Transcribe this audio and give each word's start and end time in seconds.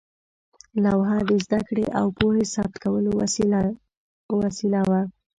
لوحه 0.83 1.17
د 1.29 1.31
زده 1.45 1.59
کړې 1.67 1.85
او 1.99 2.05
پوهې 2.17 2.43
ثبت 2.53 2.75
کولو 2.83 3.11
وسیله 4.39 4.81
وه. 4.89 5.01